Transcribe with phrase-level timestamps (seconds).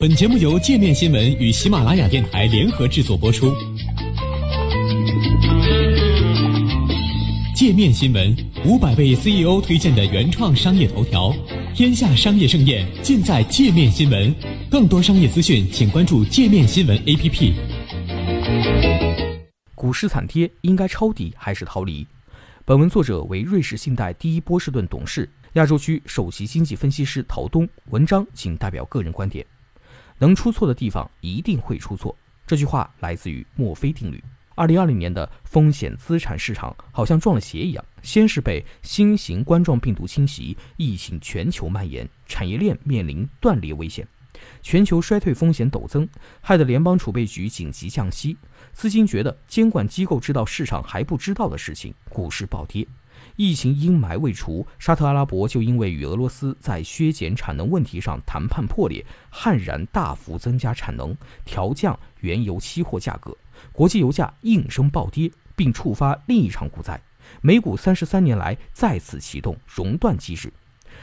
[0.00, 3.54] 本节目由界面新闻与喜马拉雅电台联合制作播出。
[7.54, 8.34] 界面新闻
[8.64, 11.30] 五百位 CEO 推荐的原创商业头条，
[11.74, 14.34] 天下商业盛宴尽在界面新闻。
[14.70, 17.52] 更多商业资讯，请关注界面新闻 APP。
[19.74, 22.06] 股市惨跌，应该抄底还是逃离？
[22.64, 27.68] 本文作者为瑞士信贷第一波士顿董事、亚洲区首席经济分析师陶东。
[27.90, 29.44] 文章仅代表个人观点。
[30.20, 32.14] 能出错的地方一定会出错，
[32.46, 34.22] 这句话来自于墨菲定律。
[34.54, 44.06] 二零二零年的风险资产市场好像撞了邪一样，先是被新型冠状病毒侵袭，疫情全球蔓延，产业链面临断裂危险，
[44.60, 46.06] 全球衰退风险陡增，
[46.42, 48.36] 害得联邦储备局紧急降息，
[48.74, 52.86] 资金觉得监管机构知道市场还不知道的事情，股市暴跌。
[53.40, 63.34] 疫情阴霾未除，沙特阿拉伯就因为与俄罗斯在削减产能问题上谈判破裂，悍然大幅增加产能，调降原油期货价格，
[63.72, 67.00] 国际油价应声暴跌，并触发另一场股灾。
[67.40, 70.52] 美股三十三年来再次启动熔断机制，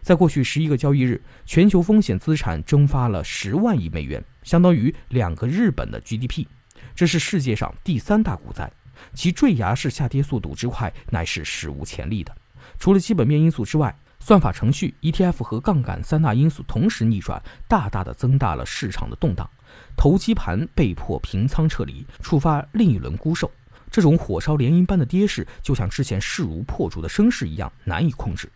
[0.00, 6.46] 在过去十一个交易日，全球风险资产蒸发了十万亿美元，相当于两个日本的 GDP，
[6.94, 8.70] 这是世界上第三大股灾。
[9.14, 12.34] 其坠崖式下跌速度之快，乃是史无前例的。
[12.78, 19.48] 除了基本面因素之外，算法程序、ETF 和杠杆三大因素同时逆转，大大的增大了市场的动荡。
[19.96, 23.50] 投机盘被迫平仓撤离，触发另一轮沽售。
[23.90, 28.50] 这种火烧连营般的跌势，就像之前势如破竹的升势一样难以控制。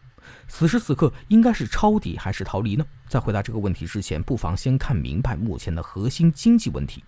[0.48, 2.84] 此时此刻，应该是抄底还是逃离呢？
[3.08, 7.02] 在回答这个问题之前，不妨先看明白目前的核心经济问题。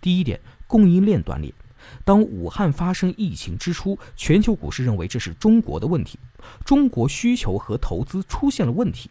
[0.00, 1.52] 第一点，供应链断裂。
[2.04, 6.18] 当武汉发生疫情之初，全球股市认为这是中国的问题，
[6.64, 9.10] 中国需求和投资出现了问题。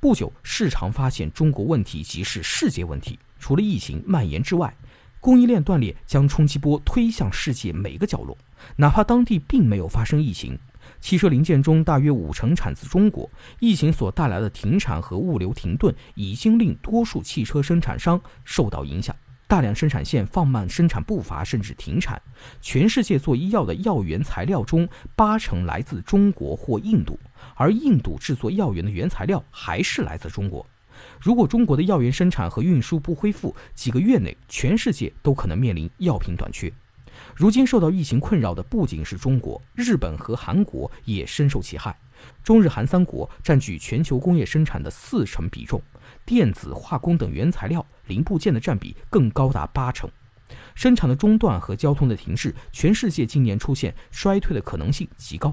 [0.00, 3.18] 不久，市场发现中国问题即是世界问题。
[3.38, 4.74] 除了疫情蔓延之外，
[5.20, 8.36] 供应链断裂将冲击波推向世界每个角落，
[8.76, 10.58] 哪怕当地并没有发生疫情。
[11.00, 13.28] 汽车零件中大约五成产自中国，
[13.58, 19.14] 疫情所带来的停产和物流停顿已经令多数汽车生产商受到影响。
[19.46, 22.20] 大量生产线放慢生产步伐，甚至停产。
[22.60, 27.18] 全世界做医药的药原材料中，八成来自中国或印度，
[27.54, 30.66] 而印度制作药源的原材料还是来自中国。
[31.20, 36.72] 如果中国的药源生产和运输不恢复，几个月内全世界都可能面临药品短缺。
[37.34, 41.96] 如今受到疫情困扰的不仅是中国，日本和韩国也深受其害。
[42.42, 45.80] 中日韩三国占据全球工业生产的四成比重。
[46.24, 50.08] 电子、化工等原材料零部件的占比更高达八成，
[50.74, 55.52] 生产的中断和交通的停滞，全世界今年出现衰退的可能性极高。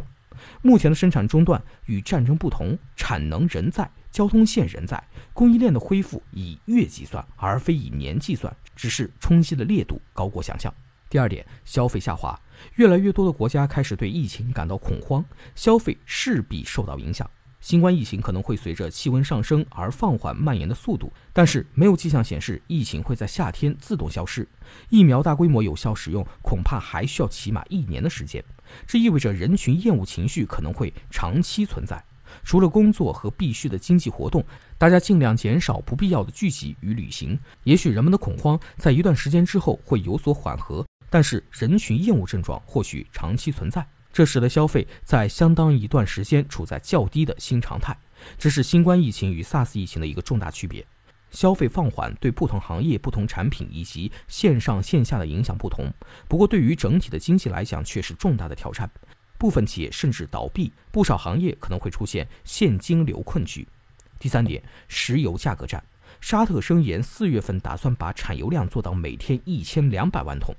[0.62, 5.02] 目前的生产中断与战争不同，产能仍在，交通线仍在，
[5.34, 10.74] 供应链的恢复以月计算而非以年计算，只是冲击的烈度高过想象。
[11.12, 12.40] 第二点，消费下滑，
[12.76, 15.24] 越来越多的国家开始对疫情感到恐慌，
[15.56, 17.30] 消费势必受到影响。
[17.60, 24.48] 新冠疫情可能会随着气温上升而放缓蔓延的速度，但是没有迹象显示疫情会在夏天自动消失。
[24.90, 28.42] 疫苗大规模有效使用恐怕还需要起码一年的时间，
[28.88, 32.02] 这意味着人群厌恶情绪可能会长期存在。
[32.46, 34.42] 除了工作和必须的经济活动，
[34.78, 37.38] 大家尽量减少不必要的聚集与旅行。
[37.66, 43.86] 也许人们的恐慌在一段时间之后会有所缓和，但是人群厌恶症状或许长期存在。
[44.14, 47.96] 这使得消费在相当一段时间处在较低的新常态，
[48.38, 50.86] 这是新冠疫情与 SARS 疫情的一个重大区别。
[51.32, 55.90] 消费放缓对不同行业、不同产品以及线上线下的影响不同，
[56.28, 58.90] 不过对于整体的经济来讲却是重大的挑战。
[59.38, 63.66] 部分企业甚至倒闭，不少行业可能会出现现金流困局。
[64.20, 65.82] 第三点，石油价格战，
[66.20, 70.54] 沙特声言四月份打算把产油量做到每天一千两百万桶。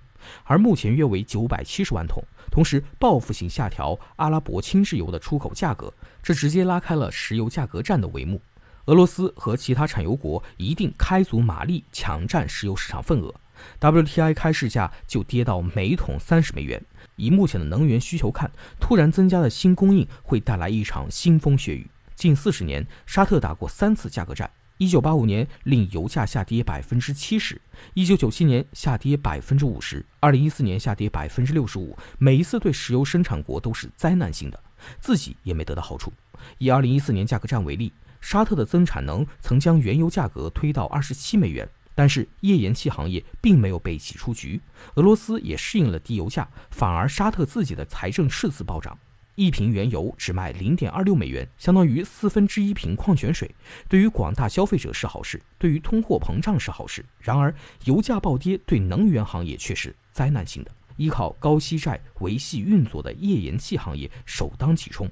[0.44, 8.40] 而目前约为九百七十万桶，同时报复性下调阿拉伯轻质油的出口价格，这直接拉开了石油价格战的帷幕。
[8.86, 13.32] 俄罗斯和其他产油国一定开足马力抢占石油市场份额
[13.78, 16.82] ，WTI 开市价就跌到每桶三十美元。
[17.14, 21.88] 以目前的能源需求看，突然增加的新供应会带来一场腥风血雨。
[22.16, 24.50] 近四十年，沙特打过三次价格战。
[24.78, 27.60] 一九八五年令油价下跌百分之七十，
[27.94, 31.96] 一九九七年下跌百分之五十，二零一四年下跌百分之六十五。
[32.18, 34.60] 每一次对石油生产国都是灾难性的，
[34.98, 36.12] 自己也没得到好处。
[36.58, 44.60] 以二零一四年价格战为例，沙特的增产能曾将原油价格推到二十七美元，但是页岩气行业并没有被挤出局。
[44.94, 48.98] 俄罗斯也适应了低油价，反而沙特自己的财政赤字暴涨。
[49.34, 53.50] 一瓶原油只卖零点二六美元，相当于四分之一瓶矿泉水。
[53.88, 57.04] 对于广大消费者是好事，对于通货膨胀是好事。
[57.18, 60.70] 然而，油价暴跌对能源行业却是灾难性的。
[60.98, 65.10] 依靠高息债维系运作的页岩气行业首当其冲，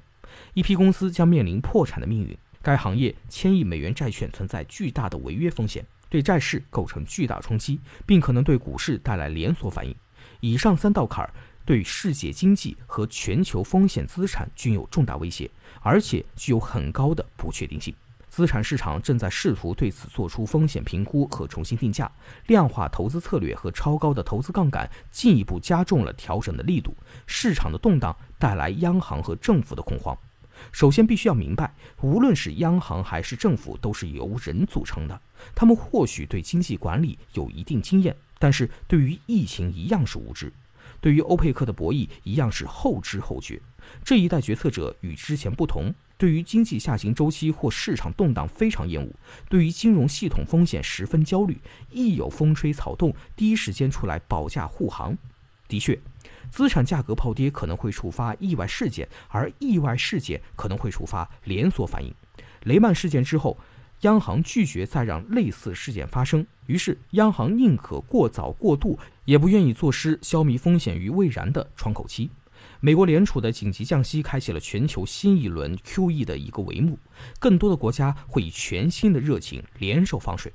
[0.53, 2.37] 一批公司将面临破产的命运。
[2.61, 9.95] 该行业千亿美元债券存在巨大的违约风险，对债市构成巨大冲击，并可能对股市带来连锁反应。
[10.41, 11.33] 以上三道坎儿。
[11.65, 15.49] 对世界经济和全球风险资产均有重大威胁，
[15.81, 17.93] 而且具有很高的不确定性。
[18.29, 22.09] 资产市场正在试图对此做出风险评估和重新定价，
[22.47, 26.95] 量化投资策略和超高的投资杠杆进一步加重了调整的力度。
[27.27, 30.17] 市场的动荡带来央行和政府的恐慌。
[30.71, 35.21] 首先，必须要明白，无论是央行还是政府，都是由人组成的。
[35.53, 40.53] 他们或许对经济管理有一定经验，但是对于疫情一样是无知。
[40.99, 43.61] 对于欧佩克的博弈一样是后知后觉，
[44.03, 49.09] 这一代决策者与之前不同，对于经济下行周期或市场动荡非常厌恶，
[49.49, 51.59] 对于金融系统风险十分焦虑，
[51.89, 55.17] 一有风吹草动，第一时间出来保驾护航。
[55.67, 55.97] 的确，
[56.49, 62.13] 资产价格暴跌可能会触发意外事件，而意外事件可能会触发连锁反应。
[62.63, 63.57] 雷曼事件之后。
[64.01, 72.29] 央行拒绝再让类似事件发生，于是央行宁可过早过度，也不愿意坐失消弭风险于未然的窗口期。
[72.79, 76.97] 美国联储的紧急降息开启了全球新一轮 QE 的一个帷幕，
[77.39, 80.51] 更多的国家会以全新的热情联手放水。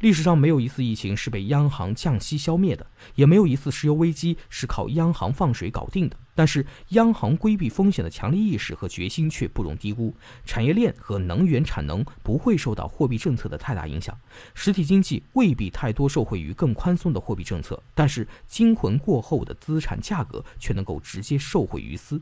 [0.00, 2.86] 历史上没有一次疫情是被央行降息消灭的，
[3.16, 6.16] 也没有一次石油危机是靠央行放水搞定的。
[6.34, 10.12] 但是，央行规避风险的强烈意识和决心却不容低估。
[10.44, 14.18] 产业链和能源产能不会受到货币政策的太大影响，
[14.52, 22.20] 实体经济未必太多受惠于更宽松的货币政策，但是惊魂过后的资产价格却能够直接受惠于斯。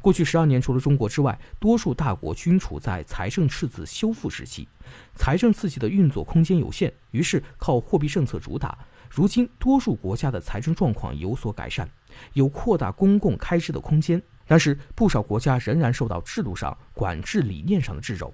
[0.00, 4.66] 过去十二年，除了中国之外，多数大国均处在财政赤字修复时期，
[5.14, 8.78] 财政刺激的运作空间有限，于是靠货币政策主打。
[9.10, 11.90] 如今，多数国家的财政状况有所改善，
[12.34, 18.32] 有扩大公共开支的空间，但是不少国家仍然受到制度上、管制理念上的掣肘。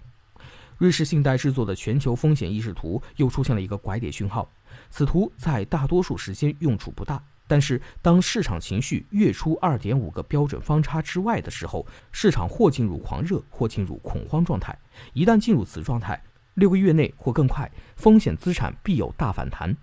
[0.76, 4.46] 瑞士信贷制作的全球风险意识图又出现了一个拐点讯号，
[4.90, 7.24] 此图在大多数时间用处不大。
[7.48, 14.76] 但是，当市场情绪跃出二点五个标准方差之外的时候，市场或进入狂热，或进入恐慌状态。
[15.14, 16.20] 一旦进入此状态，
[16.54, 19.74] 六个月内或更快，风险资产必有大反弹。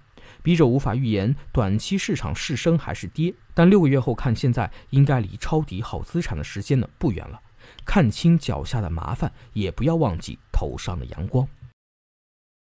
[0.42, 7.40] 笔者无法预言短期市场是升还是跌，但六个月后看，现在应该离抄底好资产的时间呢不远了。
[7.86, 11.48] 看清脚下的麻烦，也不要忘记头上的阳光。